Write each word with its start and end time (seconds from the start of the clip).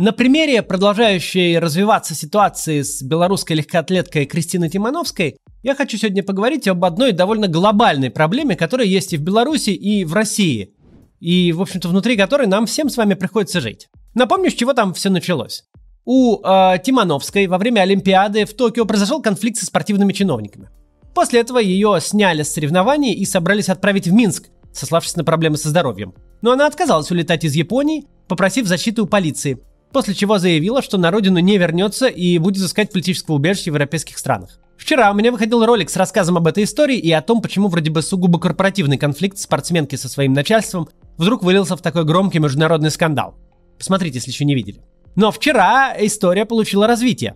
На 0.00 0.12
примере 0.12 0.62
продолжающей 0.62 1.58
развиваться 1.58 2.14
ситуации 2.14 2.82
с 2.82 3.02
белорусской 3.02 3.56
легкоатлеткой 3.56 4.26
Кристиной 4.26 4.68
Тимановской 4.68 5.38
я 5.64 5.74
хочу 5.74 5.96
сегодня 5.98 6.22
поговорить 6.22 6.68
об 6.68 6.84
одной 6.84 7.10
довольно 7.10 7.48
глобальной 7.48 8.08
проблеме, 8.08 8.54
которая 8.54 8.86
есть 8.86 9.12
и 9.12 9.16
в 9.16 9.22
Беларуси, 9.22 9.70
и 9.70 10.04
в 10.04 10.14
России. 10.14 10.72
И, 11.18 11.50
в 11.50 11.60
общем-то, 11.60 11.88
внутри 11.88 12.16
которой 12.16 12.46
нам 12.46 12.66
всем 12.66 12.90
с 12.90 12.96
вами 12.96 13.14
приходится 13.14 13.60
жить. 13.60 13.88
Напомню, 14.14 14.52
с 14.52 14.54
чего 14.54 14.72
там 14.72 14.94
все 14.94 15.10
началось. 15.10 15.64
У 16.04 16.36
э, 16.44 16.78
Тимановской 16.80 17.48
во 17.48 17.58
время 17.58 17.80
Олимпиады 17.80 18.44
в 18.44 18.54
Токио 18.54 18.84
произошел 18.84 19.20
конфликт 19.20 19.58
со 19.58 19.66
спортивными 19.66 20.12
чиновниками. 20.12 20.68
После 21.12 21.40
этого 21.40 21.58
ее 21.58 21.98
сняли 22.00 22.44
с 22.44 22.52
соревнований 22.52 23.14
и 23.14 23.24
собрались 23.24 23.68
отправить 23.68 24.06
в 24.06 24.12
Минск, 24.12 24.48
сославшись 24.72 25.16
на 25.16 25.24
проблемы 25.24 25.56
со 25.56 25.70
здоровьем. 25.70 26.14
Но 26.40 26.52
она 26.52 26.68
отказалась 26.68 27.10
улетать 27.10 27.42
из 27.42 27.56
Японии, 27.56 28.04
попросив 28.28 28.68
защиты 28.68 29.02
у 29.02 29.06
полиции, 29.06 29.58
после 29.98 30.14
чего 30.14 30.38
заявила, 30.38 30.80
что 30.80 30.96
на 30.96 31.10
родину 31.10 31.40
не 31.40 31.58
вернется 31.58 32.06
и 32.06 32.38
будет 32.38 32.64
искать 32.64 32.92
политического 32.92 33.34
убежища 33.34 33.64
в 33.64 33.74
европейских 33.74 34.16
странах. 34.16 34.60
Вчера 34.76 35.10
у 35.10 35.14
меня 35.14 35.32
выходил 35.32 35.66
ролик 35.66 35.90
с 35.90 35.96
рассказом 35.96 36.36
об 36.36 36.46
этой 36.46 36.62
истории 36.62 36.96
и 36.96 37.10
о 37.10 37.20
том, 37.20 37.42
почему 37.42 37.66
вроде 37.66 37.90
бы 37.90 38.00
сугубо 38.00 38.38
корпоративный 38.38 38.96
конфликт 38.96 39.38
спортсменки 39.38 39.96
со 39.96 40.08
своим 40.08 40.34
начальством 40.34 40.88
вдруг 41.16 41.42
вылился 41.42 41.76
в 41.76 41.82
такой 41.82 42.04
громкий 42.04 42.38
международный 42.38 42.92
скандал. 42.92 43.34
Посмотрите, 43.76 44.18
если 44.18 44.30
еще 44.30 44.44
не 44.44 44.54
видели. 44.54 44.80
Но 45.16 45.32
вчера 45.32 45.92
история 45.98 46.44
получила 46.44 46.86
развитие. 46.86 47.34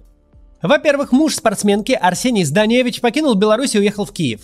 Во-первых, 0.62 1.10
муж 1.10 1.34
спортсменки 1.34 1.98
Арсений 2.00 2.44
Зданевич 2.44 3.00
покинул 3.00 3.34
Беларусь 3.34 3.74
и 3.74 3.80
уехал 3.80 4.04
в 4.04 4.12
Киев. 4.12 4.42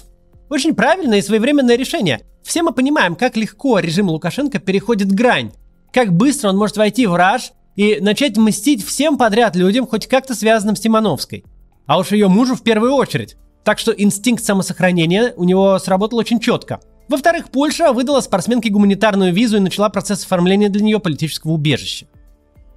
Очень 0.51 0.75
правильное 0.75 1.19
и 1.19 1.23
своевременное 1.23 1.77
решение. 1.77 2.23
Все 2.43 2.65
мы 2.65 2.73
понимаем, 2.73 3.15
как 3.15 3.37
легко 3.37 3.79
режим 3.79 4.09
Лукашенко 4.09 4.59
переходит 4.59 5.13
грань, 5.13 5.53
как 5.93 6.13
быстро 6.13 6.49
он 6.49 6.57
может 6.57 6.77
войти 6.77 7.07
в 7.07 7.15
раж 7.15 7.53
и 7.79 8.01
начать 8.01 8.37
мстить 8.37 8.85
всем 8.85 9.17
подряд 9.17 9.55
людям, 9.55 9.87
хоть 9.87 10.09
как-то 10.09 10.35
связанным 10.35 10.75
с 10.75 10.81
Тимановской. 10.81 11.45
А 11.87 11.99
уж 12.01 12.11
ее 12.11 12.27
мужу 12.27 12.57
в 12.57 12.63
первую 12.63 12.93
очередь. 12.93 13.37
Так 13.63 13.79
что 13.79 13.93
инстинкт 13.93 14.45
самосохранения 14.45 15.33
у 15.37 15.45
него 15.45 15.79
сработал 15.79 16.19
очень 16.19 16.41
четко. 16.41 16.81
Во-вторых, 17.09 17.51
Польша 17.53 17.93
выдала 17.93 18.21
спортсменке 18.21 18.71
гуманитарную 18.71 19.33
визу 19.33 19.59
и 19.59 19.61
начала 19.61 19.91
процесс 19.91 20.25
оформления 20.25 20.69
для 20.71 20.83
нее 20.83 20.99
политического 20.99 21.53
убежища. 21.53 22.09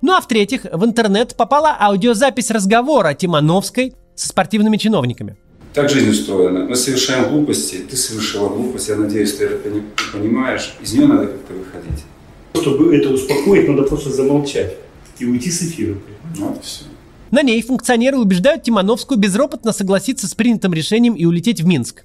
Ну 0.03 0.13
а 0.13 0.21
в-третьих, 0.21 0.65
в 0.71 0.85
интернет 0.85 1.35
попала 1.35 1.75
аудиозапись 1.79 2.51
разговора 2.51 3.15
Тимановской 3.15 3.95
со 4.13 4.27
спортивными 4.27 4.77
чиновниками. 4.77 5.35
Так 5.73 5.89
жизнь 5.89 6.11
устроена. 6.11 6.65
Мы 6.65 6.75
совершаем 6.75 7.29
глупости, 7.29 7.77
ты 7.89 7.97
совершила 7.97 8.49
глупость, 8.49 8.87
я 8.89 8.97
надеюсь, 8.97 9.33
ты 9.33 9.45
это 9.45 9.67
понимаешь. 10.13 10.75
Из 10.79 10.93
нее 10.93 11.07
надо 11.07 11.25
как-то 11.25 11.53
выходить. 11.53 12.03
Чтобы 12.53 12.95
это 12.95 13.09
успокоить, 13.09 13.67
надо 13.67 13.83
просто 13.83 14.11
замолчать 14.11 14.77
и 15.21 15.25
уйти 15.25 15.51
с 15.51 15.61
эфира. 15.61 15.97
Ну, 16.37 16.47
вот 16.47 16.63
все. 16.63 16.85
На 17.31 17.43
ней 17.43 17.61
функционеры 17.61 18.17
убеждают 18.17 18.63
Тимановскую 18.63 19.17
безропотно 19.17 19.71
согласиться 19.71 20.27
с 20.27 20.35
принятым 20.35 20.73
решением 20.73 21.13
и 21.13 21.25
улететь 21.25 21.61
в 21.61 21.65
Минск. 21.65 22.03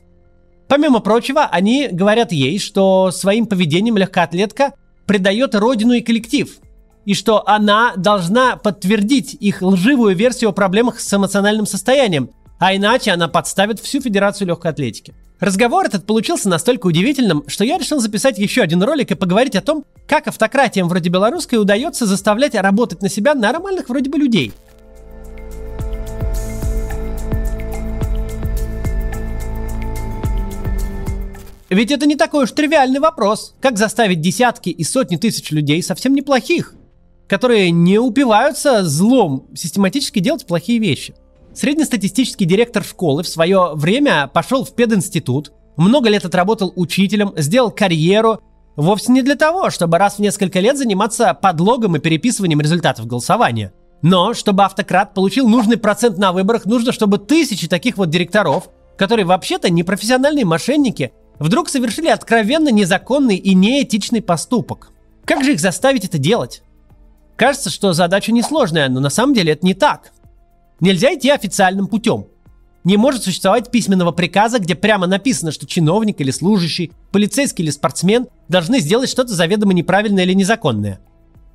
Помимо 0.69 1.01
прочего, 1.01 1.45
они 1.45 1.89
говорят 1.91 2.33
ей, 2.33 2.59
что 2.59 3.11
своим 3.11 3.47
поведением 3.47 3.97
легкоатлетка 3.97 4.75
предает 5.05 5.55
родину 5.55 5.95
и 5.95 6.01
коллектив, 6.01 6.49
и 7.05 7.15
что 7.15 7.47
она 7.49 7.95
должна 7.97 8.57
подтвердить 8.57 9.35
их 9.35 9.63
лживую 9.63 10.17
версию 10.17 10.51
о 10.51 10.53
проблемах 10.53 11.01
с 11.01 11.13
эмоциональным 11.13 11.67
состоянием, 11.67 12.31
а 12.59 12.75
иначе 12.75 13.13
она 13.13 13.29
подставит 13.29 13.81
всю 13.81 14.01
Федерацию 14.01 14.49
легкой 14.49 14.73
атлетики. 14.73 15.15
Разговор 15.39 15.85
этот 15.85 16.07
получился 16.07 16.49
настолько 16.49 16.87
удивительным, 16.87 17.45
что 17.47 17.63
я 17.63 17.77
решил 17.77 18.01
записать 18.01 18.39
еще 18.39 18.63
один 18.63 18.83
ролик 18.83 19.11
и 19.11 19.15
поговорить 19.15 19.55
о 19.55 19.61
том, 19.61 19.85
как 20.09 20.29
автократиям 20.29 20.89
вроде 20.89 21.11
белорусской 21.11 21.61
удается 21.61 22.07
заставлять 22.07 22.55
работать 22.55 23.03
на 23.03 23.11
себя 23.11 23.35
нормальных 23.35 23.91
вроде 23.91 24.09
бы 24.09 24.19
людей. 24.19 24.55
Ведь 31.69 31.91
это 31.91 32.07
не 32.07 32.17
такой 32.17 32.45
уж 32.45 32.53
тривиальный 32.53 33.01
вопрос, 33.01 33.55
как 33.61 33.77
заставить 33.77 34.23
десятки 34.23 34.71
и 34.71 34.85
сотни 34.85 35.17
тысяч 35.17 35.51
людей, 35.51 35.83
совсем 35.83 36.15
неплохих, 36.15 36.73
которые 37.29 37.73
не 37.73 37.99
упиваются 37.99 38.85
злом, 38.85 39.49
систематически 39.55 40.21
делать 40.21 40.47
плохие 40.47 40.79
вещи– 40.79 41.15
Среднестатистический 41.57 42.45
директор 42.45 42.85
школы 42.85 43.23
в 43.23 43.29
свое 43.29 43.71
время 43.73 44.31
пошел 44.31 44.63
в 44.63 44.75
пединститут, 44.75 45.53
много 45.79 46.11
лет 46.11 46.27
отработал 46.27 46.71
учителем, 46.77 47.33
сделал 47.35 47.71
карьеру, 47.71 48.43
вовсе 48.77 49.11
не 49.11 49.23
для 49.23 49.37
того, 49.37 49.71
чтобы 49.71 49.97
раз 49.97 50.17
в 50.17 50.19
несколько 50.19 50.61
лет 50.61 50.77
заниматься 50.77 51.33
подлогом 51.33 51.97
и 51.97 51.99
переписыванием 51.99 52.61
результатов 52.61 53.07
голосования. 53.07 53.73
Но, 54.03 54.35
чтобы 54.35 54.65
автократ 54.65 55.15
получил 55.15 55.49
нужный 55.49 55.79
процент 55.79 56.19
на 56.19 56.33
выборах, 56.33 56.67
нужно, 56.67 56.93
чтобы 56.93 57.17
тысячи 57.17 57.69
таких 57.69 57.97
вот 57.97 58.11
директоров, 58.11 58.69
которые 58.99 59.25
вообще-то 59.25 59.71
не 59.71 59.83
профессиональные 59.83 60.45
мошенники, 60.45 61.13
вдруг 61.39 61.71
совершили 61.71 62.09
откровенно 62.09 62.69
незаконный 62.69 63.37
и 63.37 63.55
неэтичный 63.55 64.21
поступок. 64.21 64.93
Как 65.25 65.43
же 65.43 65.55
их 65.55 65.61
заставить 65.61 66.05
это 66.05 66.19
делать? 66.19 66.63
Кажется, 67.37 67.71
что 67.71 67.95
задача 67.95 68.31
несложная, 68.31 68.91
но 68.91 69.01
на 69.01 69.09
самом 69.09 69.33
деле 69.33 69.55
это 69.55 69.65
не 69.65 69.73
так. 69.73 70.13
Нельзя 70.81 71.15
идти 71.15 71.31
официальным 71.31 71.87
путем. 71.87 72.27
Не 72.85 72.97
может 72.97 73.25
существовать 73.25 73.71
письменного 73.71 74.13
приказа, 74.13 74.59
где 74.59 74.75
прямо 74.75 75.07
написано, 75.07 75.51
что 75.51 75.67
чиновник 75.67 76.21
или 76.21 76.31
служащий, 76.31 76.93
полицейский 77.11 77.65
или 77.65 77.71
спортсмен 77.71 78.29
должны 78.49 78.79
сделать 78.81 79.11
что-то 79.11 79.35
заведомо 79.35 79.73
неправильное 79.73 80.25
или 80.25 80.35
незаконное. 80.35 81.01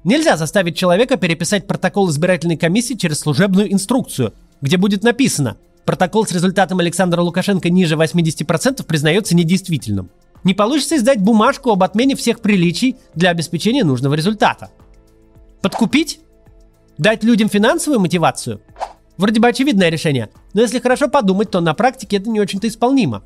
Нельзя 0.04 0.36
заставить 0.36 0.76
человека 0.76 1.16
переписать 1.18 1.68
протокол 1.68 2.09
избирательной 2.09 2.58
комиссии 2.58 2.96
через 2.96 3.20
служебную 3.20 3.72
инструкцию, 3.72 4.34
где 4.62 4.78
будет 4.78 5.04
написано 5.04 5.58
«Протокол 5.86 6.26
с 6.26 6.32
результатом 6.32 6.80
Александра 6.80 7.22
Лукашенко 7.22 7.70
ниже 7.70 7.96
80% 7.96 8.84
признается 8.84 9.36
недействительным». 9.36 10.09
Не 10.44 10.56
получится 10.56 10.98
издать 10.98 11.22
бумажку 11.22 11.70
об 11.70 11.84
отмене 11.84 12.16
всех 12.16 12.42
приличий 12.42 12.96
для 13.14 13.30
обеспечения 13.30 13.84
нужного 13.84 14.16
результата. 14.16 14.72
Подкупить? 15.62 16.20
Дать 16.98 17.24
людям 17.24 17.48
финансовую 17.48 18.00
мотивацию? 18.00 18.59
Вроде 19.18 19.40
бы 19.40 19.48
очевидное 19.48 19.90
решение, 19.90 20.30
но 20.54 20.62
если 20.62 20.80
хорошо 20.80 21.08
подумать, 21.08 21.52
то 21.52 21.60
на 21.60 21.74
практике 21.74 22.18
это 22.18 22.30
не 22.30 22.40
очень-то 22.40 22.68
исполнимо. 22.68 23.24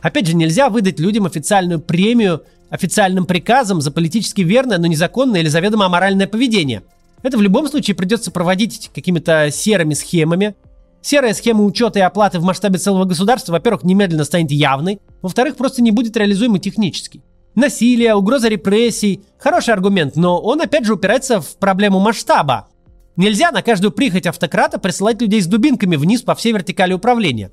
Опять 0.00 0.26
же, 0.26 0.36
нельзя 0.36 0.68
выдать 0.68 1.00
людям 1.00 1.26
официальную 1.26 1.80
премию 1.80 2.42
официальным 2.70 3.24
приказом 3.24 3.80
за 3.80 3.90
политически 3.90 4.42
верное, 4.42 4.78
но 4.78 4.86
незаконное 4.86 5.40
или 5.40 5.48
заведомо 5.48 5.86
аморальное 5.86 6.26
поведение. 6.26 6.82
Это 7.22 7.38
в 7.38 7.42
любом 7.42 7.66
случае 7.68 7.96
придется 7.96 8.30
проводить 8.30 8.90
какими-то 8.94 9.50
серыми 9.50 9.94
схемами. 9.94 10.54
Серая 11.00 11.32
схема 11.32 11.64
учета 11.64 11.98
и 11.98 12.02
оплаты 12.02 12.38
в 12.38 12.44
масштабе 12.44 12.78
целого 12.78 13.04
государства, 13.04 13.52
во-первых, 13.52 13.84
немедленно 13.84 14.24
станет 14.24 14.50
явной, 14.50 15.00
во-вторых, 15.22 15.56
просто 15.56 15.80
не 15.80 15.90
будет 15.90 16.16
реализуемой 16.16 16.60
технически. 16.60 17.22
Насилие, 17.54 18.14
угроза 18.14 18.48
репрессий– 18.48 19.22
хороший 19.38 19.74
аргумент, 19.74 20.16
но 20.16 20.40
он 20.40 20.60
опять 20.60 20.84
же 20.84 20.94
упирается 20.94 21.40
в 21.40 21.56
проблему 21.56 21.98
масштаба. 21.98 22.68
Нельзя 23.18 23.50
на 23.50 23.62
каждую 23.62 23.90
прихоть 23.90 24.28
автократа 24.28 24.78
присылать 24.78 25.20
людей 25.20 25.42
с 25.42 25.48
дубинками 25.48 25.96
вниз 25.96 26.22
по 26.22 26.36
всей 26.36 26.52
вертикали 26.52 26.92
управления. 26.92 27.50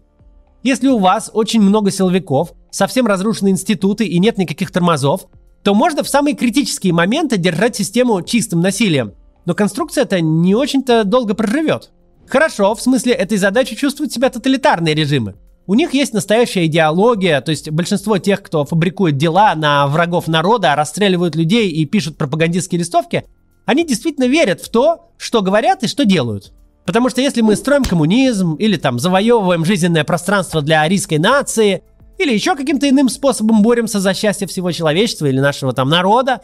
Если 0.62 0.88
у 0.88 1.00
вас 1.00 1.32
очень 1.34 1.60
много 1.60 1.90
силовиков, 1.90 2.54
совсем 2.70 3.08
разрушены 3.08 3.50
институты 3.50 4.06
и 4.06 4.20
нет 4.20 4.38
никаких 4.38 4.70
тормозов, 4.70 5.26
то 5.64 5.74
можно 5.74 6.04
в 6.04 6.08
самые 6.08 6.36
критические 6.36 6.94
моменты 6.94 7.38
держать 7.38 7.76
систему 7.76 8.22
чистым 8.22 8.62
насилием. 8.62 9.16
Но 9.46 9.56
конструкция 9.56 10.04
это 10.04 10.22
не 10.22 10.54
очень-то 10.54 11.04
долго 11.04 11.34
проживет. 11.34 11.90
Хорошо, 12.28 12.76
в 12.76 12.82
смысле 12.82 13.14
этой 13.14 13.40
задачи 13.40 13.76
чувствуют 13.76 14.14
себя 14.14 14.30
тоталитарные 14.30 14.94
режимы. 14.94 15.34
У 15.66 15.74
них 15.74 15.96
есть 15.96 16.14
настоящая 16.14 16.68
идеология, 16.68 17.42
то 17.42 17.50
есть 17.50 17.72
большинство 17.72 18.20
тех, 18.20 18.44
кто 18.44 18.66
фабрикует 18.66 19.18
дела 19.18 19.56
на 19.56 19.88
врагов 19.88 20.28
народа, 20.28 20.76
расстреливают 20.76 21.36
людей 21.36 21.72
и 21.72 21.86
пишут 21.86 22.18
пропагандистские 22.18 22.78
листовки, 22.78 23.26
они 23.66 23.86
действительно 23.86 24.26
верят 24.26 24.62
в 24.62 24.70
то, 24.70 25.10
что 25.18 25.42
говорят 25.42 25.84
и 25.84 25.88
что 25.88 26.06
делают. 26.06 26.54
Потому 26.86 27.10
что 27.10 27.20
если 27.20 27.42
мы 27.42 27.56
строим 27.56 27.84
коммунизм, 27.84 28.54
или 28.56 28.78
там 28.78 29.00
завоевываем 29.00 29.66
жизненное 29.66 30.04
пространство 30.04 30.62
для 30.62 30.82
арийской 30.82 31.18
нации, 31.18 31.84
или 32.20 32.32
еще 32.32 32.56
каким-то 32.56 32.88
иным 32.88 33.10
способом 33.10 33.64
боремся 33.64 34.00
за 34.00 34.14
счастье 34.14 34.48
всего 34.48 34.72
человечества 34.72 35.26
или 35.26 35.40
нашего 35.40 35.74
там 35.74 35.90
народа, 35.90 36.42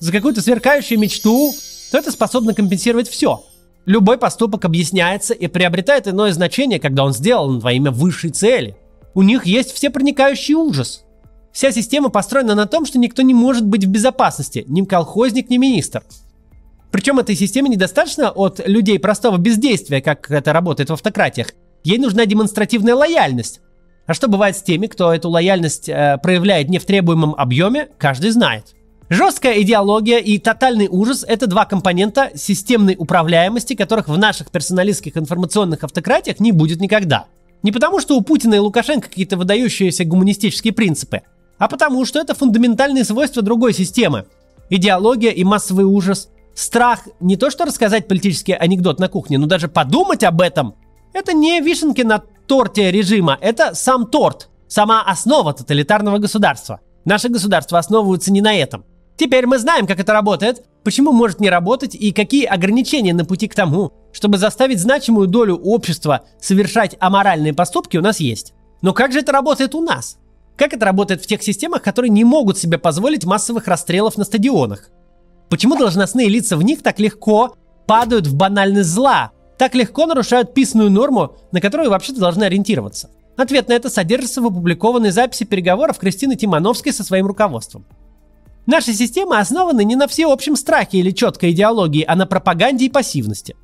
за 0.00 0.10
какую-то 0.10 0.40
сверкающую 0.40 0.98
мечту, 0.98 1.54
то 1.92 1.98
это 1.98 2.10
способно 2.10 2.54
компенсировать 2.54 3.08
все. 3.08 3.44
Любой 3.84 4.16
поступок 4.16 4.64
объясняется 4.64 5.34
и 5.34 5.46
приобретает 5.46 6.08
иное 6.08 6.32
значение, 6.32 6.80
когда 6.80 7.04
он 7.04 7.12
сделан 7.12 7.58
во 7.58 7.72
имя 7.72 7.90
высшей 7.90 8.30
цели. 8.30 8.76
У 9.12 9.22
них 9.22 9.44
есть 9.44 9.72
всепроникающий 9.72 10.54
ужас. 10.54 11.04
Вся 11.52 11.70
система 11.70 12.08
построена 12.08 12.54
на 12.54 12.66
том, 12.66 12.86
что 12.86 12.98
никто 12.98 13.22
не 13.22 13.34
может 13.34 13.64
быть 13.64 13.84
в 13.84 13.88
безопасности, 13.88 14.64
ни 14.66 14.82
колхозник, 14.82 15.50
ни 15.50 15.58
министр– 15.58 16.02
причем 16.94 17.18
этой 17.18 17.34
системе 17.34 17.70
недостаточно 17.70 18.30
от 18.30 18.60
людей 18.68 19.00
простого 19.00 19.36
бездействия, 19.36 20.00
как 20.00 20.30
это 20.30 20.52
работает 20.52 20.90
в 20.90 20.92
автократиях. 20.92 21.48
Ей 21.82 21.98
нужна 21.98 22.24
демонстративная 22.24 22.94
лояльность. 22.94 23.60
А 24.06 24.14
что 24.14 24.28
бывает 24.28 24.56
с 24.56 24.62
теми, 24.62 24.86
кто 24.86 25.12
эту 25.12 25.28
лояльность 25.28 25.88
э, 25.88 26.18
проявляет 26.22 26.68
не 26.68 26.78
в 26.78 26.84
требуемом 26.84 27.34
объеме, 27.36 27.88
каждый 27.98 28.30
знает. 28.30 28.76
Жесткая 29.08 29.60
идеология 29.60 30.18
и 30.18 30.38
тотальный 30.38 30.86
ужас– 30.88 31.24
это 31.28 31.48
два 31.48 31.64
компонента 31.64 32.30
системной 32.36 32.94
управляемости, 32.96 33.74
которых 33.74 34.06
в 34.06 34.16
наших 34.16 34.52
персоналистских 34.52 35.16
информационных 35.16 35.82
автократиях 35.82 36.38
не 36.38 36.52
будет 36.52 36.80
никогда. 36.80 37.24
Не 37.64 37.72
потому, 37.72 37.98
что 37.98 38.16
у 38.16 38.20
Путина 38.20 38.54
и 38.54 38.58
Лукашенко 38.58 39.08
какие-то 39.08 39.36
выдающиеся 39.36 40.04
гуманистические 40.04 40.72
принципы, 40.72 41.22
а 41.58 41.66
потому, 41.66 42.04
что 42.04 42.20
это 42.20 42.36
фундаментальные 42.36 43.02
свойства 43.02 43.42
другой 43.42 43.74
системы. 43.74 44.26
Идеология 44.70 45.32
и 45.32 45.42
массовый 45.42 45.86
ужас, 45.86 46.28
страх 46.54 47.00
не 47.20 47.36
то 47.36 47.50
что 47.50 47.64
рассказать 47.64 48.08
политический 48.08 48.52
анекдот 48.52 49.00
на 49.00 49.08
кухне, 49.08 49.38
но 49.38 49.46
даже 49.46 49.68
подумать 49.68 50.24
об 50.24 50.40
этом– 50.40 50.74
это 51.12 51.32
не 51.32 51.60
вишенки 51.60 52.02
на 52.02 52.22
торте 52.46 52.90
режима, 52.90 53.38
это 53.40 53.74
сам 53.74 54.06
торт, 54.06 54.50
сама 54.68 55.02
основа 55.02 55.52
тоталитарного 55.52 56.18
государства. 56.18 56.80
Наше 57.04 57.28
государство 57.28 57.78
основывается 57.78 58.32
не 58.32 58.40
на 58.40 58.54
этом– 58.54 58.84
Теперь 59.16 59.46
мы 59.46 59.58
знаем, 59.58 59.86
как 59.86 60.00
это 60.00 60.12
работает, 60.12 60.64
почему 60.82 61.12
может 61.12 61.38
не 61.38 61.48
работать 61.48 61.94
и 61.94 62.10
какие 62.10 62.46
ограничения 62.46 63.14
на 63.14 63.24
пути 63.24 63.46
к 63.46 63.54
тому, 63.54 63.92
чтобы 64.12 64.38
заставить 64.38 64.80
значимую 64.80 65.28
долю 65.28 65.56
общества 65.56 66.24
совершать 66.40 66.96
аморальные 66.98 67.54
поступки 67.54 67.96
у 67.96 68.02
нас 68.02 68.18
есть. 68.18 68.54
Но 68.82 68.92
как 68.92 69.12
же 69.12 69.20
это 69.20 69.30
работает 69.30 69.74
у 69.74 69.80
нас? 69.80 70.18
Как 70.56 70.72
это 70.72 70.84
работает 70.84 71.22
в 71.22 71.26
тех 71.26 71.42
системах, 71.42 71.82
которые 71.82 72.10
не 72.10 72.24
могут 72.24 72.58
себе 72.58 72.76
позволить 72.76 73.24
массовых 73.24 73.68
расстрелов 73.68 74.16
на 74.16 74.24
стадионах? 74.24 74.90
Почему 75.54 75.76
должностные 75.76 76.28
лица 76.28 76.56
в 76.56 76.64
них 76.64 76.82
так 76.82 76.98
легко 76.98 77.54
падают 77.86 78.26
в 78.26 78.34
банальность 78.34 78.90
зла, 78.90 79.30
так 79.56 79.76
легко 79.76 80.04
нарушают 80.04 80.52
писную 80.52 80.90
норму, 80.90 81.36
на 81.52 81.60
которую 81.60 81.90
вообще-то 81.90 82.18
должны 82.18 82.42
ориентироваться? 82.42 83.08
Ответ 83.36 83.68
на 83.68 83.74
это 83.74 83.88
содержится 83.88 84.42
в 84.42 84.46
опубликованной 84.46 85.12
записи 85.12 85.44
переговоров 85.44 85.98
Кристины 85.98 86.34
Тимановской 86.34 86.92
со 86.92 87.04
своим 87.04 87.28
руководством. 87.28 87.86
Наши 88.66 88.92
системы 88.94 89.38
основаны 89.38 89.84
не 89.84 89.94
на 89.94 90.08
всеобщем 90.08 90.56
страхе 90.56 90.98
или 90.98 91.12
четкой 91.12 91.52
идеологии, 91.52 92.04
а 92.04 92.16
на 92.16 92.26
пропаганде 92.26 92.86
и 92.86 92.90
пассивности. 92.90 93.54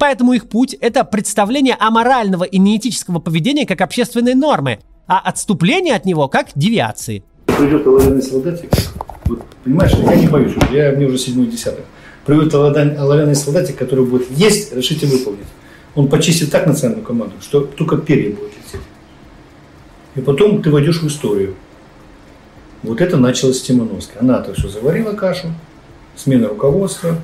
Поэтому 0.00 0.32
их 0.32 0.48
путь– 0.48 0.74
это 0.80 1.04
представление 1.04 1.76
аморального 1.78 2.42
и 2.42 2.58
неэтического 2.58 3.20
поведения 3.20 3.66
как 3.66 3.82
общественной 3.82 4.34
нормы, 4.34 4.80
а 5.06 5.20
отступление 5.20 5.94
от 5.94 6.04
него 6.06 6.26
как 6.26 6.48
девиации. 6.56 7.22
Придет 7.46 8.24
солдатик, 8.24 8.72
вот, 9.30 9.42
понимаешь, 9.64 9.92
я 9.92 10.14
не 10.16 10.26
боюсь, 10.26 10.52
я, 10.72 10.92
мне 10.92 11.06
уже 11.06 11.18
седьмой 11.18 11.46
десяток. 11.46 11.84
Придет 12.26 12.52
оловянный 12.54 13.34
солдатик, 13.34 13.76
который 13.76 14.04
будет 14.04 14.30
есть, 14.30 14.74
решите 14.74 15.06
выполнить. 15.06 15.46
Он 15.94 16.08
почистит 16.08 16.50
так 16.50 16.66
национальную 16.66 17.06
команду, 17.06 17.34
что 17.40 17.60
только 17.60 17.96
перья 17.96 18.30
будут 18.30 18.52
лететь. 18.56 18.86
И 20.16 20.20
потом 20.20 20.62
ты 20.62 20.70
войдешь 20.70 21.00
в 21.00 21.06
историю. 21.06 21.54
Вот 22.82 23.00
это 23.00 23.16
началось 23.16 23.58
с 23.58 23.62
Тимановской. 23.62 24.20
Она-то 24.20 24.52
все 24.54 24.68
заварила 24.68 25.12
кашу, 25.12 25.48
смена 26.16 26.48
руководства, 26.48 27.16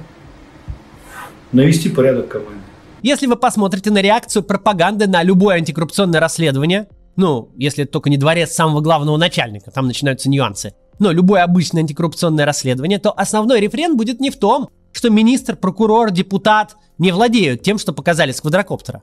навести 1.53 1.88
порядок 1.88 2.26
в 2.26 2.29
команде. 2.29 2.61
Если 3.03 3.26
вы 3.26 3.37
посмотрите 3.37 3.91
на 3.91 4.00
реакцию 4.00 4.43
пропаганды 4.43 5.06
на 5.06 5.23
любое 5.23 5.56
антикоррупционное 5.56 6.20
расследование, 6.20 6.88
ну, 7.17 7.50
если 7.56 7.85
только 7.85 8.11
не 8.11 8.17
дворец 8.17 8.53
самого 8.53 8.81
главного 8.81 9.17
начальника, 9.17 9.70
там 9.70 9.87
начинаются 9.87 10.29
нюансы, 10.29 10.75
но 10.98 11.12
любое 11.12 11.43
обычное 11.43 11.82
антикоррупционное 11.82 12.44
расследование, 12.44 12.98
то 12.98 13.12
основной 13.12 13.60
рефрен 13.60 13.96
будет 13.96 14.20
не 14.20 14.31
в 14.31 14.37
том, 14.37 14.70
что 14.93 15.10
министр, 15.10 15.56
прокурор, 15.56 16.10
депутат 16.10 16.76
не 16.98 17.12
владеют 17.12 17.62
тем, 17.62 17.78
что 17.78 17.93
показали 17.93 18.32
с 18.32 18.40
квадрокоптера. 18.40 19.02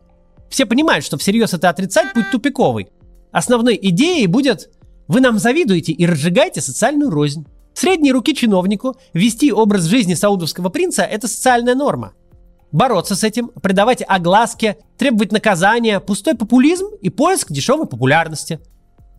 Все 0.49 0.65
понимают, 0.65 1.05
что 1.05 1.17
всерьез 1.17 1.53
это 1.53 1.69
отрицать 1.69 2.13
путь 2.13 2.31
тупиковый. 2.31 2.89
Основной 3.31 3.77
идеей 3.81 4.27
будет 4.27 4.69
вы 5.07 5.21
нам 5.21 5.37
завидуете 5.37 5.91
и 5.91 6.05
разжигаете 6.05 6.61
социальную 6.61 7.09
рознь. 7.09 7.45
Средней 7.73 8.11
руки 8.11 8.35
чиновнику 8.35 8.95
вести 9.13 9.51
образ 9.51 9.83
жизни 9.85 10.13
саудовского 10.13 10.69
принца– 10.69 11.03
это 11.03 11.27
социальная 11.27 11.75
норма. 11.75 12.13
Бороться 12.71 13.15
с 13.15 13.23
этим, 13.23 13.49
придавать 13.49 14.03
огласке, 14.07 14.77
требовать 14.97 15.31
наказания, 15.31 15.99
пустой 15.99 16.35
популизм 16.35 16.87
и 17.01 17.09
поиск 17.09 17.51
дешевой 17.51 17.85
популярности. 17.85 18.59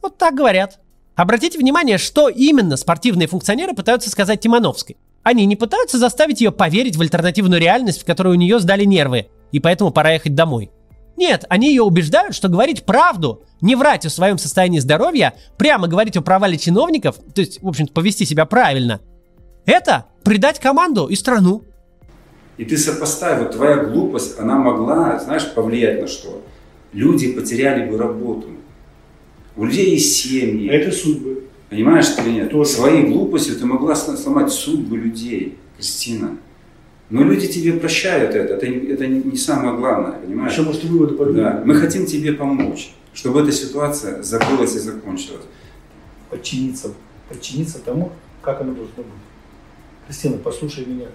Вот 0.02 0.18
так 0.18 0.34
говорят. 0.34 0.80
Обратите 1.16 1.58
внимание, 1.58 1.98
что 1.98 2.28
именно 2.28 2.76
спортивные 2.76 3.28
функционеры 3.28 3.74
пытаются 3.74 4.10
сказать 4.10 4.40
Тимановской. 4.40 4.96
Они 5.22 5.46
не 5.46 5.56
пытаются 5.56 5.98
заставить 5.98 6.40
ее 6.40 6.50
поверить 6.50 6.96
в 6.96 7.00
альтернативную 7.00 7.60
реальность, 7.60 8.02
в 8.02 8.04
которой 8.04 8.34
у 8.34 8.38
нее 8.38 8.58
сдали 8.58 8.84
нервы, 8.84 9.28
и 9.52 9.60
поэтому 9.60 9.90
пора 9.90 10.12
ехать 10.12 10.34
домой. 10.34 10.70
Нет, 11.16 11.44
они 11.48 11.68
ее 11.68 11.82
убеждают, 11.82 12.34
что 12.34 12.48
говорить 12.48 12.84
правду, 12.84 13.44
не 13.60 13.76
врать 13.76 14.04
о 14.04 14.10
своем 14.10 14.36
состоянии 14.36 14.80
здоровья, 14.80 15.34
прямо 15.56 15.86
говорить 15.86 16.16
о 16.16 16.22
провале 16.22 16.58
чиновников, 16.58 17.16
то 17.32 17.40
есть, 17.40 17.62
в 17.62 17.68
общем-то, 17.68 17.92
повести 17.92 18.24
себя 18.24 18.44
правильно, 18.44 19.00
это 19.64 20.06
предать 20.24 20.58
команду 20.58 21.06
и 21.06 21.14
страну. 21.14 21.62
И 22.56 22.64
ты 22.64 22.76
сопоставь, 22.76 23.38
вот 23.38 23.52
твоя 23.52 23.76
глупость, 23.76 24.38
она 24.38 24.56
могла, 24.56 25.18
знаешь, 25.20 25.46
повлиять 25.54 26.02
на 26.02 26.08
что? 26.08 26.42
Люди 26.92 27.32
потеряли 27.32 27.88
бы 27.88 27.96
работу. 27.96 28.48
У 29.56 29.64
людей 29.64 29.90
есть 29.90 30.16
семьи. 30.16 30.68
Это 30.68 30.90
судьбы. 30.90 31.44
Понимаешь 31.70 32.08
ты 32.08 32.22
или 32.22 32.30
нет? 32.30 32.50
Тоже. 32.50 32.70
Своей 32.70 33.04
глупостью 33.04 33.56
ты 33.56 33.66
могла 33.66 33.94
сломать 33.94 34.52
судьбу 34.52 34.96
людей, 34.96 35.58
Кристина. 35.76 36.36
Но 37.10 37.22
люди 37.22 37.46
тебе 37.46 37.74
прощают 37.74 38.34
это, 38.34 38.54
это, 38.54 38.66
это 38.66 39.06
не 39.06 39.36
самое 39.36 39.76
главное, 39.76 40.18
понимаешь? 40.18 40.52
Еще, 40.52 40.62
может, 40.62 40.84
выводы 40.84 41.14
по 41.14 41.26
Да, 41.26 41.62
мы 41.64 41.74
хотим 41.74 42.06
тебе 42.06 42.32
помочь, 42.32 42.92
чтобы 43.12 43.42
эта 43.42 43.52
ситуация 43.52 44.22
закрылась 44.22 44.74
и 44.74 44.78
закончилась. 44.78 45.44
Подчиниться, 46.30 46.92
подчиниться 47.28 47.78
тому, 47.78 48.10
как 48.42 48.62
оно 48.62 48.72
должно 48.72 48.96
быть. 48.96 49.06
Кристина, 50.06 50.38
послушай 50.38 50.86
меня. 50.86 51.06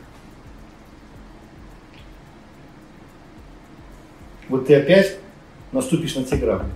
Вот 4.47 4.67
ты 4.67 4.75
опять 4.75 5.17
наступишь 5.71 6.15
на 6.15 6.23
те 6.23 6.37
грабли. 6.37 6.69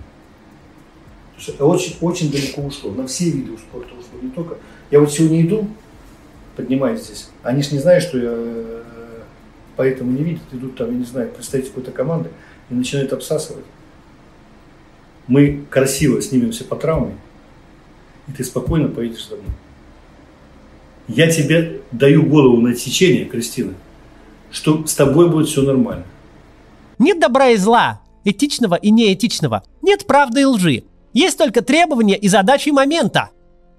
Очень, 1.58 1.96
очень 2.00 2.30
далеко 2.30 2.62
ушло. 2.62 2.92
На 2.92 3.06
все 3.06 3.30
виды 3.30 3.58
спорта 3.58 3.92
ушло. 3.94 4.20
Не 4.22 4.30
только. 4.30 4.56
Я 4.90 5.00
вот 5.00 5.12
сегодня 5.12 5.42
иду, 5.42 5.68
поднимаюсь 6.56 7.02
здесь. 7.02 7.28
Они 7.42 7.62
же 7.62 7.72
не 7.72 7.80
знают, 7.80 8.04
что 8.04 8.18
я 8.18 8.74
поэтому 9.76 10.12
не 10.12 10.22
видят, 10.22 10.42
идут 10.52 10.76
там, 10.76 10.90
я 10.90 10.98
не 10.98 11.04
знаю, 11.04 11.30
представители 11.30 11.70
какой-то 11.70 11.90
команды 11.90 12.30
и 12.70 12.74
начинают 12.74 13.12
обсасывать. 13.12 13.64
Мы 15.26 15.64
красиво 15.70 16.20
снимемся 16.20 16.64
по 16.64 16.76
травме, 16.76 17.16
и 18.28 18.32
ты 18.32 18.44
спокойно 18.44 18.88
поедешь 18.88 19.28
за 19.28 19.36
мной. 19.36 19.50
Я 21.08 21.30
тебе 21.30 21.82
даю 21.92 22.24
голову 22.24 22.60
на 22.60 22.70
отсечение, 22.70 23.24
Кристина, 23.24 23.74
что 24.50 24.86
с 24.86 24.94
тобой 24.94 25.30
будет 25.30 25.48
все 25.48 25.62
нормально. 25.62 26.04
Нет 26.98 27.20
добра 27.20 27.48
и 27.48 27.56
зла, 27.56 28.00
этичного 28.24 28.76
и 28.76 28.90
неэтичного. 28.90 29.64
Нет 29.82 30.06
правды 30.06 30.42
и 30.42 30.44
лжи. 30.44 30.84
Есть 31.14 31.38
только 31.38 31.62
требования 31.62 32.18
и 32.18 32.28
задачи 32.28 32.68
момента. 32.68 33.30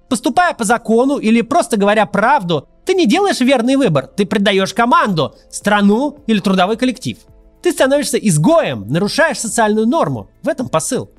Поступая 0.08 0.54
по 0.54 0.64
закону 0.64 1.18
или 1.18 1.42
просто 1.42 1.76
говоря 1.76 2.06
правду, 2.06 2.68
ты 2.84 2.94
не 2.94 3.06
делаешь 3.06 3.40
верный 3.40 3.76
выбор, 3.76 4.06
ты 4.06 4.24
предаешь 4.24 4.72
команду, 4.72 5.34
страну 5.50 6.18
или 6.26 6.40
трудовой 6.40 6.76
коллектив. 6.76 7.18
Ты 7.62 7.72
становишься 7.72 8.16
изгоем, 8.16 8.86
нарушаешь 8.88 9.38
социальную 9.38 9.86
норму. 9.86 10.28
В 10.42 10.48
этом 10.48 10.68
посыл. 10.68 11.10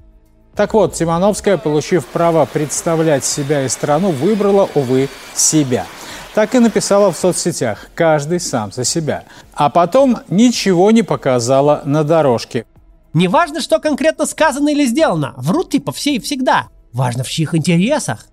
Так 0.55 0.74
вот, 0.74 0.93
Тимановская, 0.93 1.57
получив 1.57 2.05
право 2.07 2.45
представлять 2.45 3.24
себя 3.24 3.63
и 3.65 3.69
страну, 3.69 4.09
выбрала, 4.09 4.67
увы, 4.74 5.09
себя. 5.36 5.86
Так 6.33 6.55
и 6.55 6.59
написала 6.59 7.12
в 7.12 7.17
соцсетях 7.17 7.89
«Каждый 7.93 8.39
сам 8.39 8.71
за 8.71 8.83
себя». 8.83 9.25
А 9.53 9.69
потом 9.69 10.19
ничего 10.29 10.89
не 10.89 11.03
показала 11.03 11.81
на 11.86 12.03
дорожке. 12.03 12.65
Неважно, 13.14 13.62
что 13.62 13.80
конкретно 13.80 14.26
сказано 14.26 14.70
или 14.70 14.86
сделано, 14.86 15.34
врут 15.38 15.72
типа 15.72 15.92
все 15.92 16.16
и 16.16 16.20
всегда. 16.20 16.68
Важно, 16.94 17.24
в 17.24 17.30
чьих 17.30 17.56
интересах. 17.56 18.28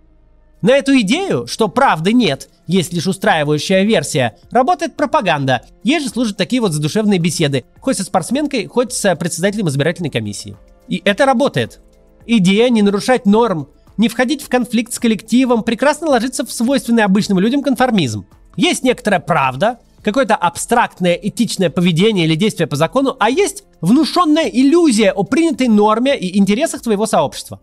На 0.63 0.71
эту 0.73 0.99
идею, 1.01 1.47
что 1.47 1.69
правды 1.69 2.15
нет, 2.15 2.49
есть 2.67 2.93
лишь 2.93 3.07
устраивающая 3.07 3.83
версия, 3.83 4.39
работает 4.51 4.97
пропаганда. 4.97 5.63
Ей 5.83 6.01
же 6.01 6.09
служат 6.09 6.39
такие 6.39 6.63
вот 6.63 6.73
задушевные 6.73 7.19
беседы, 7.19 7.65
хоть 7.81 7.99
со 7.99 8.05
спортсменкой, 8.05 8.67
хоть 8.67 8.93
с 8.93 9.15
председателем 9.17 9.69
избирательной 9.69 10.09
комиссии. 10.09 10.57
И 10.89 11.03
это 11.05 11.27
работает. 11.27 11.81
Идея 12.27 12.71
не 12.71 12.81
нарушать 12.81 13.27
норм, 13.27 13.69
не 13.99 14.09
входить 14.09 14.43
в 14.43 14.49
конфликт 14.49 14.93
с 14.93 14.99
коллективом, 14.99 15.63
прекрасно 15.63 16.09
ложится 16.09 16.47
в 16.47 16.53
свойственный 16.53 17.05
обычным 17.05 17.39
людям 17.39 17.63
конформизм. 17.63 18.27
Есть 18.57 18.83
некоторая 18.83 19.21
правда, 19.21 19.79
какое-то 20.03 20.35
абстрактное 20.35 21.15
этичное 21.15 21.71
поведение 21.71 22.25
или 22.25 22.35
действие 22.35 22.67
по 22.67 22.77
закону, 22.77 23.17
а 23.19 23.29
есть 23.29 23.65
внушенная 23.85 24.49
иллюзия 24.49 25.13
о 25.13 25.25
принятой 25.25 25.69
норме 25.69 26.19
и 26.19 26.39
интересах 26.39 26.83
твоего 26.83 27.07
сообщества. 27.07 27.61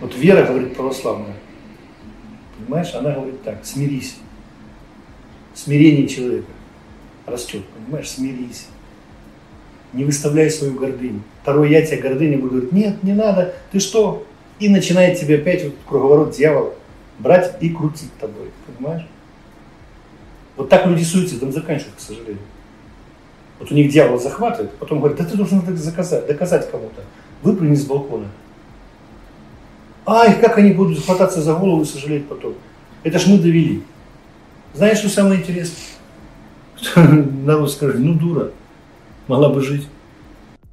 Вот 0.00 0.14
вера, 0.14 0.46
говорит 0.46 0.76
православная, 0.76 1.34
Понимаешь, 2.58 2.94
она 2.94 3.12
говорит 3.12 3.42
так, 3.42 3.64
смирись. 3.64 4.16
Смирение 5.54 6.06
человека 6.06 6.48
растет, 7.24 7.62
понимаешь, 7.66 8.10
смирись. 8.10 8.66
Не 9.92 10.04
выставляй 10.04 10.50
свою 10.50 10.74
гордыню. 10.74 11.22
Второй 11.42 11.70
я 11.70 11.84
тебя 11.84 12.02
гордыня 12.02 12.36
буду 12.36 12.50
говорить, 12.50 12.72
нет, 12.72 13.02
не 13.02 13.14
надо, 13.14 13.54
ты 13.72 13.80
что? 13.80 14.26
И 14.58 14.68
начинает 14.68 15.18
тебе 15.18 15.36
опять 15.36 15.64
вот 15.64 15.74
круговорот 15.86 16.36
дьявола 16.36 16.74
брать 17.18 17.56
и 17.62 17.70
крутить 17.70 18.12
тобой, 18.20 18.50
понимаешь? 18.66 19.06
Вот 20.56 20.68
так 20.68 20.86
люди 20.86 21.04
суицидом 21.04 21.52
заканчивают, 21.52 21.96
к 21.96 22.00
сожалению. 22.00 22.38
Вот 23.58 23.72
у 23.72 23.74
них 23.74 23.90
дьявол 23.90 24.20
захватывает, 24.20 24.72
потом 24.78 25.00
говорит, 25.00 25.18
да 25.18 25.24
ты 25.24 25.36
должен 25.36 25.58
это 25.58 25.76
заказать, 25.76 26.26
доказать 26.26 26.70
кому-то. 26.70 27.02
Выпрыгни 27.42 27.74
с 27.74 27.84
балкона. 27.84 28.26
Ай, 30.06 30.40
как 30.40 30.58
они 30.58 30.72
будут 30.72 31.04
хвататься 31.04 31.42
за 31.42 31.54
голову 31.54 31.82
и 31.82 31.84
сожалеть 31.84 32.26
потом. 32.28 32.54
Это 33.02 33.18
ж 33.18 33.26
мы 33.26 33.38
довели. 33.38 33.82
Знаешь, 34.74 34.98
что 34.98 35.08
самое 35.08 35.40
интересное? 35.40 35.76
Народ 37.44 37.70
скажет, 37.72 37.98
ну 37.98 38.14
дура, 38.14 38.52
могла 39.26 39.48
бы 39.48 39.60
жить. 39.60 39.86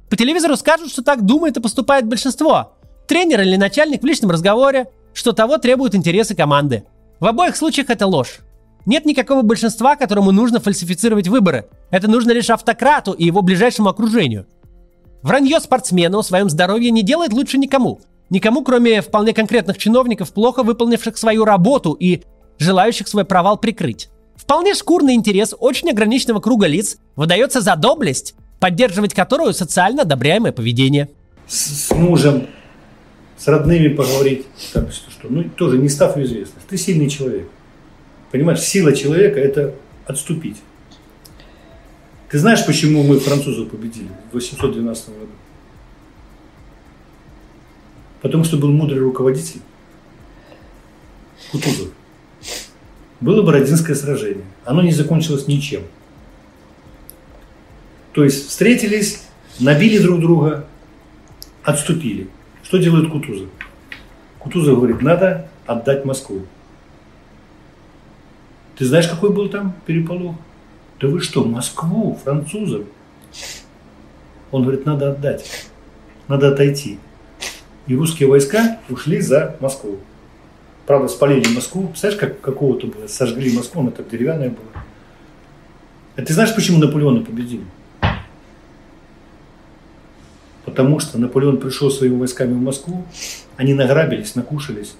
По 0.08 0.16
телевизору 0.16 0.56
скажут, 0.56 0.90
что 0.90 1.02
так 1.02 1.24
думает 1.24 1.56
и 1.56 1.60
поступает 1.60 2.06
большинство. 2.06 2.72
Тренер 3.08 3.40
или 3.42 3.56
начальник 3.56 4.02
в 4.02 4.06
личном 4.06 4.30
разговоре, 4.30 4.86
что 5.12 5.32
того 5.32 5.58
требуют 5.58 5.94
интересы 5.94 6.34
команды. 6.34 6.84
В 7.18 7.26
обоих 7.26 7.56
случаях 7.56 7.90
это 7.90 8.06
ложь. 8.06 8.38
Нет 8.86 9.04
никакого 9.04 9.42
большинства, 9.42 9.96
которому 9.96 10.30
нужно 10.30 10.60
фальсифицировать 10.60 11.26
выборы. 11.26 11.68
Это 11.90 12.08
нужно 12.08 12.30
лишь 12.30 12.50
автократу 12.50 13.12
и 13.12 13.24
его 13.24 13.42
ближайшему 13.42 13.88
окружению. 13.88 14.46
Вранье 15.22 15.58
спортсмена 15.58 16.18
о 16.18 16.22
своем 16.22 16.48
здоровье 16.48 16.92
не 16.92 17.02
делает 17.02 17.32
лучше 17.32 17.58
никому. 17.58 18.00
Никому, 18.30 18.62
кроме 18.62 19.02
вполне 19.02 19.32
конкретных 19.32 19.76
чиновников, 19.76 20.32
плохо 20.32 20.62
выполнивших 20.62 21.18
свою 21.18 21.44
работу 21.44 21.92
и 21.92 22.22
желающих 22.58 23.08
свой 23.08 23.24
провал 23.24 23.58
прикрыть. 23.58 24.08
Вполне 24.36 24.74
шкурный 24.74 25.14
интерес 25.14 25.52
очень 25.58 25.90
ограниченного 25.90 26.40
круга 26.40 26.68
лиц 26.68 26.98
выдается 27.16 27.60
за 27.60 27.74
доблесть, 27.74 28.34
поддерживать 28.60 29.14
которую 29.14 29.52
социально 29.52 30.02
одобряемое 30.02 30.52
поведение. 30.52 31.08
С, 31.48 31.88
с 31.88 31.90
мужем, 31.94 32.46
с 33.36 33.48
родными 33.48 33.88
поговорить, 33.88 34.46
так, 34.72 34.92
что, 34.92 35.10
что, 35.10 35.28
ну 35.28 35.44
тоже 35.44 35.78
не 35.78 35.88
став 35.88 36.16
в 36.16 36.22
известность. 36.22 36.66
Ты 36.68 36.76
сильный 36.76 37.08
человек. 37.08 37.48
Понимаешь, 38.30 38.60
сила 38.60 38.92
человека– 38.94 39.40
это 39.40 39.74
отступить. 40.06 40.56
Ты 42.30 42.38
знаешь, 42.38 42.64
почему 42.66 43.02
мы 43.02 43.18
французов 43.20 43.70
победили 43.70 44.08
в 44.30 44.34
812 44.34 45.08
году? 45.08 45.32
Потому 48.20 48.44
что 48.44 48.56
был 48.56 48.72
мудрый 48.72 49.00
руководитель 49.00 49.60
Кутузов. 51.52 51.88
Было 53.20 53.42
Бородинское 53.42 53.94
сражение. 53.94 54.44
Оно 54.64 54.82
не 54.82 54.92
закончилось 54.92 55.46
ничем. 55.46 55.82
То 58.12 58.24
есть 58.24 58.48
встретились, 58.48 59.22
набили 59.60 59.98
друг 59.98 60.20
друга, 60.20 60.66
отступили. 61.62 62.28
Что 62.62 62.78
делает 62.78 63.10
Кутузов? 63.10 63.48
Кутузов 64.40 64.76
говорит, 64.76 65.02
надо 65.02 65.48
отдать 65.66 66.04
Москву. 66.04 66.46
Ты 68.76 68.84
знаешь, 68.84 69.08
какой 69.08 69.32
был 69.32 69.48
там 69.48 69.74
переполох? 69.86 70.36
Да 71.00 71.08
вы 71.08 71.20
что, 71.20 71.44
Москву, 71.44 72.18
французов? 72.22 72.84
Он 74.50 74.62
говорит, 74.62 74.86
надо 74.86 75.10
отдать, 75.10 75.68
надо 76.28 76.48
отойти. 76.52 76.98
И 77.86 77.94
русские 77.94 78.28
войска 78.28 78.80
ушли 78.88 79.20
за 79.20 79.56
Москву. 79.60 79.98
Правда, 80.86 81.08
спалили 81.08 81.48
Москву. 81.54 81.88
Представляешь, 81.88 82.20
как 82.20 82.40
какого-то 82.40 82.86
было? 82.86 83.06
Сожгли 83.06 83.54
Москву, 83.54 83.80
она 83.80 83.90
так 83.90 84.08
деревянная 84.08 84.50
была. 84.50 84.84
А 86.16 86.22
ты 86.22 86.32
знаешь, 86.32 86.54
почему 86.54 86.78
Наполеона 86.78 87.22
победили? 87.22 87.64
Потому 90.64 90.98
что 91.00 91.18
Наполеон 91.18 91.58
пришел 91.58 91.90
своими 91.90 92.18
войсками 92.18 92.52
в 92.52 92.60
Москву, 92.60 93.04
они 93.56 93.74
награбились, 93.74 94.34
накушались, 94.34 94.96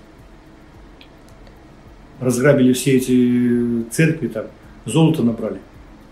разграбили 2.21 2.73
все 2.73 2.97
эти 2.97 3.89
церкви, 3.91 4.29
там, 4.29 4.47
золото 4.85 5.23
набрали. 5.23 5.61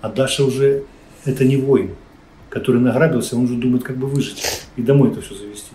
А 0.00 0.08
Даша 0.08 0.44
уже 0.44 0.84
это 1.24 1.44
не 1.44 1.56
воин, 1.56 1.94
который 2.50 2.80
награбился, 2.80 3.36
он 3.36 3.44
уже 3.44 3.54
думает, 3.54 3.84
как 3.84 3.96
бы 3.96 4.06
выжить 4.06 4.62
и 4.76 4.82
домой 4.82 5.10
это 5.10 5.20
все 5.20 5.34
завести. 5.34 5.70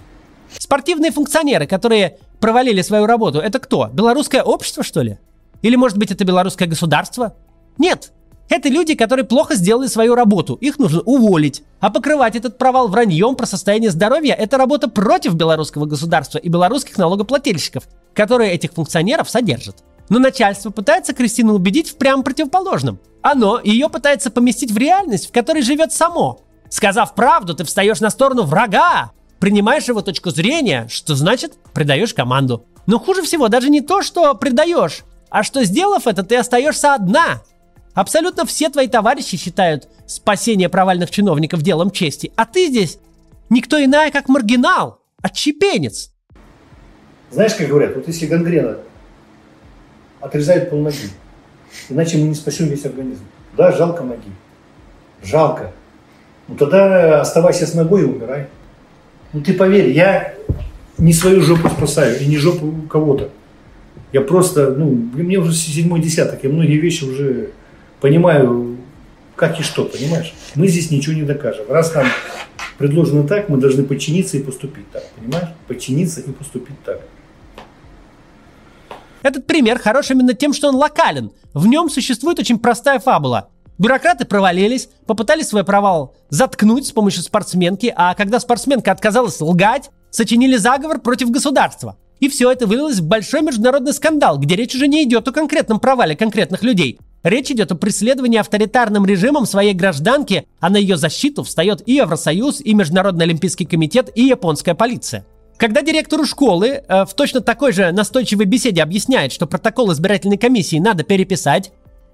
Спортивные 0.57 1.11
функционеры, 1.11 1.67
которые 1.67 2.17
провалили 2.39 2.81
свою 2.81 3.05
работу, 3.05 3.39
это 3.39 3.59
кто? 3.59 3.89
Белорусское 3.91 4.43
общество, 4.43 4.83
что 4.83 5.01
ли? 5.01 5.17
Или, 5.61 5.75
может 5.75 5.97
быть, 5.97 6.11
это 6.11 6.23
белорусское 6.25 6.67
государство? 6.67 7.35
Нет, 7.77 8.11
это 8.49 8.67
люди, 8.69 8.95
которые 8.95 9.25
плохо 9.25 9.55
сделали 9.55 9.87
свою 9.87 10.15
работу. 10.15 10.55
Их 10.55 10.79
нужно 10.79 11.01
уволить. 11.01 11.63
А 11.79 11.91
покрывать 11.91 12.35
этот 12.35 12.57
провал 12.57 12.87
враньем 12.87 13.35
про 13.35 13.45
состояние 13.45 13.91
здоровья– 13.91 14.33
это 14.39 14.57
работа 14.57 14.89
против 14.89 15.35
белорусского 15.35 15.85
государства 15.85 16.39
и 16.39 16.49
белорусских 16.49 16.97
налогоплательщиков, 16.97 17.83
которые 18.13 18.51
этих 18.53 18.73
функционеров 18.73 19.29
содержат. 19.29 19.83
Но 20.09 20.19
начальство 20.19 20.71
пытается 20.71 21.13
Кристину 21.13 21.53
убедить 21.53 21.91
в 21.91 21.95
прям 21.95 22.23
противоположном. 22.23 22.99
Оно 23.21 23.59
ее 23.63 23.89
пытается 23.89 24.31
поместить 24.31 24.71
в 24.71 24.77
реальность, 24.77 25.29
в 25.29 25.31
которой 25.31 25.61
живет 25.61 25.93
само. 25.93 26.41
Сказав 26.69 27.15
правду, 27.15 27.53
ты 27.53 27.63
встаешь 27.63 27.99
на 27.99 28.09
сторону 28.09 28.43
врага, 28.43 29.11
принимаешь 29.39 29.87
его 29.87 30.01
точку 30.01 30.31
зрения, 30.31 30.87
что 30.89 31.15
значит 31.15 31.57
предаешь 31.73 32.13
команду. 32.13 32.65
Но 32.85 32.99
хуже 32.99 33.21
всего 33.21 33.47
даже 33.47 33.69
не 33.69 33.81
то, 33.81 34.01
что 34.01 34.33
предаешь, 34.35 35.03
а 35.29 35.43
что 35.43 35.63
сделав 35.63 36.07
это, 36.07 36.23
ты 36.23 36.37
остаешься 36.37 36.95
одна. 36.95 37.41
Абсолютно 37.93 38.45
все 38.45 38.69
твои 38.69 38.87
товарищи 38.87 39.37
считают 39.37 39.87
спасение 40.07 40.69
провальных 40.69 41.11
чиновников 41.11 41.61
делом 41.61 41.91
чести, 41.91 42.31
а 42.35 42.45
ты 42.45 42.67
здесь 42.67 42.97
никто 43.49 43.83
иная, 43.83 44.11
как 44.11 44.29
маргинал, 44.29 45.01
отщепенец. 45.21 46.11
Знаешь, 47.31 47.53
как 47.53 47.67
говорят, 47.67 47.95
вот 47.95 48.07
если 48.07 48.25
гангрена 48.25 48.77
отрезают 50.21 50.69
полноги. 50.69 51.09
Иначе 51.89 52.17
мы 52.17 52.27
не 52.27 52.35
спасем 52.35 52.67
весь 52.67 52.85
организм. 52.85 53.23
Да, 53.55 53.71
жалко 53.71 54.03
ноги. 54.03 54.31
Жалко. 55.23 55.71
Ну 56.47 56.55
тогда 56.55 57.21
оставайся 57.21 57.67
с 57.67 57.73
ногой 57.73 58.01
и 58.01 58.05
умирай. 58.05 58.47
Ну 59.33 59.41
ты 59.41 59.53
поверь, 59.53 59.91
я 59.91 60.33
не 60.97 61.13
свою 61.13 61.41
жопу 61.41 61.69
спасаю 61.69 62.19
и 62.19 62.25
не 62.25 62.37
жопу 62.37 62.73
кого-то. 62.89 63.29
Я 64.11 64.21
просто, 64.21 64.71
ну, 64.71 64.89
мне 64.89 65.37
уже 65.37 65.53
седьмой 65.53 66.01
десяток, 66.01 66.43
я 66.43 66.49
многие 66.49 66.77
вещи 66.77 67.03
уже 67.03 67.51
понимаю, 68.01 68.77
как 69.35 69.59
и 69.59 69.63
что, 69.63 69.85
понимаешь? 69.85 70.33
Мы 70.55 70.67
здесь 70.67 70.89
ничего 70.89 71.15
не 71.15 71.21
докажем. 71.21 71.65
Раз 71.69 71.93
нам 71.93 72.07
предложено 72.79 73.27
так, 73.27 73.49
мы 73.49 73.57
должны 73.57 73.83
подчиниться 73.83 74.37
и 74.37 74.41
поступить 74.41 74.89
так, 74.91 75.03
понимаешь? 75.11 75.49
Подчиниться 75.67 76.21
и 76.21 76.31
поступить 76.31 76.81
так. 76.83 77.01
Этот 79.21 79.47
пример 79.47 79.79
хорош 79.79 80.11
именно 80.11 80.33
тем, 80.33 80.53
что 80.53 80.69
он 80.69 80.75
локален. 80.75 81.31
В 81.53 81.67
нем 81.67 81.89
существует 81.89 82.39
очень 82.39 82.59
простая 82.59 82.99
фабула. 82.99 83.49
Бюрократы 83.77 84.25
провалились, 84.25 84.89
попытались 85.05 85.47
свой 85.47 85.63
провал 85.63 86.13
заткнуть 86.29 86.87
с 86.87 86.91
помощью 86.91 87.23
спортсменки, 87.23 87.93
а 87.95 88.13
когда 88.13 88.39
спортсменка 88.39 88.91
отказалась 88.91 89.39
лгать, 89.39 89.89
сочинили 90.11 90.57
заговор 90.57 90.99
против 90.99 91.31
государства. 91.31 91.97
И 92.19 92.27
все 92.27 92.51
это 92.51 92.67
вылилось 92.67 92.99
в 92.99 93.07
большой 93.07 93.41
международный 93.41 93.93
скандал, 93.93 94.37
где 94.37 94.55
речь 94.55 94.75
уже 94.75 94.87
не 94.87 95.03
идет 95.03 95.27
о 95.27 95.31
конкретном 95.31 95.79
провале 95.79 96.17
конкретных 96.17 96.63
людей. 96.63 96.99
Речь 97.23 97.51
идет 97.51 97.71
о 97.71 97.75
преследовании 97.75 98.39
авторитарным 98.39 99.05
режимом 99.05 99.45
своей 99.45 99.73
гражданки, 99.73 100.45
а 100.59 100.69
на 100.69 100.77
ее 100.77 100.97
защиту 100.97 101.43
встает 101.43 101.81
и 101.85 101.93
Евросоюз, 101.93 102.61
и 102.61 102.73
Международный 102.73 103.25
Олимпийский 103.25 103.65
комитет, 103.65 104.09
и 104.15 104.23
японская 104.23 104.75
полиция. 104.75 105.25
Когда 105.59 105.81
директору 105.81 106.23
школы 106.23 106.83
э, 106.87 107.05
в 107.05 107.13
точно 107.13 107.41
такой 107.41 107.73
же 107.73 107.91
настойчивой 107.91 108.45
беседе 108.45 108.81
объясняет, 108.81 109.33
что 109.33 109.45
протокол 109.45 109.91
избирательной 109.91 110.37
комиссии 110.37 110.77
надо 110.77 111.03
переписать, 111.03 111.73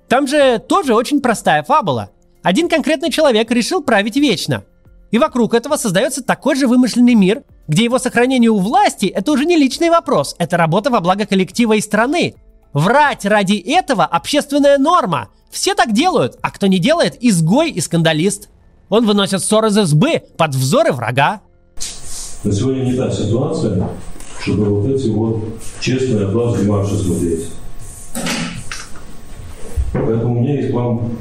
там 0.10 0.28
же 0.28 0.58
тоже 0.58 0.96
очень 0.96 1.22
простая 1.22 1.62
фабула. 1.62 2.10
Один 2.42 2.68
конкретный 2.68 3.12
человек 3.12 3.52
решил 3.52 3.84
править 3.84 4.16
вечно. 4.16 4.64
И 5.12 5.20
вокруг 5.20 5.54
этого 5.54 5.78
создается 5.78 6.24
такой 6.24 6.56
же 6.56 6.66
вымышленный 6.66 7.14
мир, 7.14 7.44
где 7.68 7.84
его 7.84 8.00
сохранение 8.00 8.50
у 8.50 8.58
власти– 8.58 9.06
это 9.16 9.32
уже 9.32 9.46
не 9.46 9.58
личный 9.58 9.92
вопрос, 9.92 10.36
это 10.40 10.58
работа 10.58 10.90
во 10.90 11.00
благо 11.00 11.28
коллектива 11.28 11.74
и 11.74 11.82
страны. 11.82 12.34
Врать 12.74 13.26
ради 13.26 13.58
этого– 13.58 14.06
общественная 14.12 14.80
норма. 14.80 15.30
Все 15.52 15.76
так 15.76 15.94
делают, 15.94 16.40
а 16.42 16.50
кто 16.50 16.66
не 16.66 16.80
делает– 16.80 17.16
изгой 17.22 17.70
и 17.70 17.80
скандалист. 17.80 18.50
Он 18.90 19.06
выносит 19.06 19.42
ссоры 19.42 19.68
из 19.68 19.76
СБ 19.76 20.24
под 20.36 20.56
взоры 20.56 20.92
врага. 20.92 21.42
На 22.46 22.52
сегодня 22.52 22.84
не 22.84 22.94
та 22.94 23.10
ситуация, 23.10 23.90
чтобы 24.40 24.66
вот 24.66 24.88
эти 24.88 25.10
вот 25.10 25.46
честные 25.80 26.28
от 26.28 26.34
вас 26.36 26.62
демарши 26.62 26.96
смотреть. 26.96 27.50
Поэтому 29.92 30.38
у 30.38 30.42
меня 30.44 30.62
есть 30.62 30.72
вам 30.72 31.14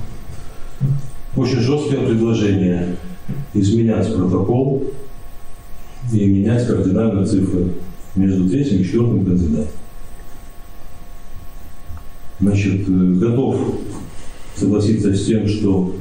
очень 1.34 1.60
жесткое 1.60 2.06
предложение 2.06 2.96
изменять 3.54 4.14
протокол 4.14 4.84
и 6.12 6.26
менять 6.26 6.66
кардинально 6.66 7.24
цифры 7.24 7.72
между 8.14 8.46
третьим 8.46 8.80
и 8.80 8.84
четвертым 8.84 9.24
кандидатом. 9.24 9.72
Значит, 12.38 13.18
готов 13.18 13.56
согласиться 14.54 15.14
с 15.14 15.24
тем, 15.24 15.48
что 15.48 15.96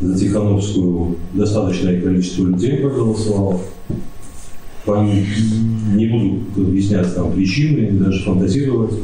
за 0.00 0.18
Тихановскую 0.18 1.18
достаточное 1.34 2.00
количество 2.00 2.46
людей 2.46 2.78
проголосовало. 2.78 3.60
Не 4.86 6.06
буду 6.06 6.68
объяснять 6.68 7.14
там 7.14 7.32
причины, 7.32 7.90
даже 7.92 8.24
фантазировать. 8.24 8.94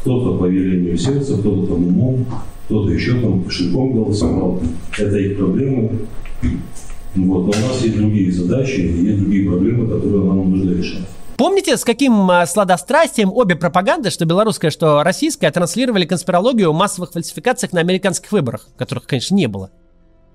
Кто-то 0.00 0.38
по 0.38 0.44
велению 0.46 0.96
сердца, 0.96 1.36
кто-то 1.36 1.66
там 1.66 1.86
умом, 1.86 2.26
кто-то 2.66 2.90
еще 2.92 3.20
там 3.20 3.42
кошельком 3.42 3.92
голосовал. 3.92 4.60
Это 4.96 5.16
их 5.18 5.36
проблемы. 5.36 5.90
Вот. 7.16 7.46
Но 7.46 7.50
у 7.50 7.68
нас 7.68 7.82
есть 7.82 7.96
другие 7.96 8.30
задачи, 8.30 8.80
есть 8.80 9.20
другие 9.20 9.48
проблемы, 9.48 9.86
которые 9.86 10.24
нам 10.24 10.50
нужно 10.50 10.70
решать. 10.70 11.06
Помните, 11.36 11.76
с 11.76 11.84
каким 11.84 12.30
а, 12.30 12.46
сладострастием 12.46 13.30
обе 13.30 13.56
пропаганды, 13.56 14.08
что 14.10 14.24
белорусская, 14.24 14.70
что 14.70 15.02
российская, 15.02 15.50
транслировали 15.50 16.06
конспирологию 16.06 16.70
о 16.70 16.72
массовых 16.72 17.12
фальсификациях 17.12 17.72
на 17.72 17.80
американских 17.80 18.32
выборах, 18.32 18.68
которых, 18.78 19.06
конечно, 19.06 19.34
не 19.34 19.46
было. 19.46 19.70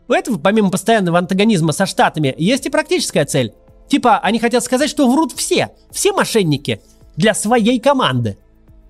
У 0.07 0.13
этого, 0.13 0.37
помимо 0.37 0.69
постоянного 0.69 1.17
антагонизма 1.17 1.71
со 1.71 1.87
Штатами, 1.87 2.35
есть 2.37 2.67
и 2.67 2.69
практическая 2.69 3.25
цель. 3.25 3.53
Типа, 3.91 4.19
они 4.19 4.39
хотят 4.39 4.63
сказать, 4.63 4.89
что 4.89 5.11
врут 5.11 5.33
все, 5.33 5.75
все 5.91 6.13
мошенники, 6.13 6.81
для 7.17 7.33
своей 7.33 7.77
команды. 7.77 8.37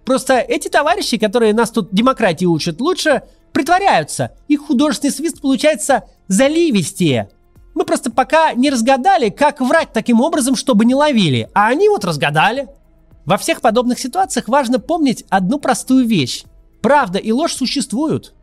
Просто 0.06 0.36
эти 0.36 0.68
товарищи, 0.68 1.18
которые 1.18 1.56
нас 1.56 1.72
тут 1.72 1.90
демократии 1.92 2.46
учат 2.46 2.80
лучше, 2.80 3.24
притворяются. 3.52 4.38
Их 4.48 4.62
художественный 4.62 5.12
свист 5.12 5.42
получается 5.42 6.04
заливистее– 6.28 7.30
мы 7.74 7.86
просто 7.86 8.12
пока 8.12 8.54
не 8.54 8.70
разгадали, 8.70 9.30
как 9.30 9.62
врать 9.62 9.94
таким 9.94 10.20
образом, 10.22 10.56
чтобы 10.56 10.86
не 10.86 10.94
ловили. 10.94 11.50
А 11.54 11.70
они 11.70 11.88
вот 11.90 12.04
разгадали. 12.04 12.68
Во 13.26 13.38
всех 13.38 13.62
подобных 13.62 13.98
ситуациях 13.98 14.48
важно 14.50 14.78
помнить 14.78 15.26
одну 15.30 15.58
простую 15.58 16.06
вещь. 16.06 16.44
Правда 16.82 17.18
и 17.18 17.32
ложь 17.32 17.56
существуют. 17.56 18.34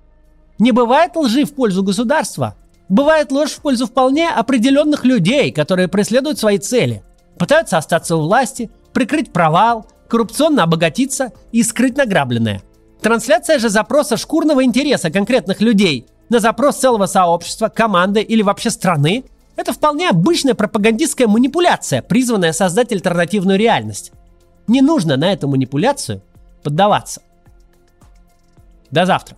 Не 0.58 0.72
бывает 0.72 1.14
лжи 1.14 1.44
в 1.44 1.54
пользу 1.54 1.82
государства. 1.82 2.56
Бывает 2.88 3.32
ложь 3.32 3.52
в 3.52 3.60
пользу 3.60 3.86
вполне 3.86 4.30
определенных 4.30 5.04
людей, 5.04 5.52
которые 5.52 5.88
преследуют 5.88 6.38
свои 6.38 6.58
цели. 6.58 7.02
Пытаются 7.38 7.78
остаться 7.78 8.16
у 8.16 8.22
власти, 8.22 8.70
прикрыть 8.92 9.32
провал, 9.32 9.86
коррупционно 10.08 10.62
обогатиться 10.62 11.32
и 11.52 11.62
скрыть 11.62 11.96
награбленное. 11.96 12.62
Трансляция 13.02 13.58
же 13.58 13.68
запроса 13.68 14.16
шкурного 14.16 14.64
интереса 14.64 15.10
конкретных 15.10 15.60
людей– 15.60 16.06
на 16.28 16.40
запрос 16.40 16.76
целого 16.76 17.06
сообщества, 17.06 17.68
команды 17.68 18.20
или 18.20 18.42
вообще 18.42 18.70
страны, 18.70 19.24
это 19.56 19.72
вполне 19.72 20.10
обычная 20.10 20.54
пропагандистская 20.54 21.26
манипуляция, 21.26 22.02
призванная 22.02 22.52
создать 22.52 22.92
альтернативную 22.92 23.58
реальность. 23.58 24.12
Не 24.66 24.82
нужно 24.82 25.16
на 25.16 25.32
эту 25.32 25.48
манипуляцию 25.48 26.22
поддаваться. 26.62 27.22
До 28.90 29.06
завтра. 29.06 29.36